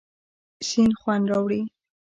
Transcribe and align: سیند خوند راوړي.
سیند 0.67 0.93
خوند 1.01 1.25
راوړي. 1.31 1.61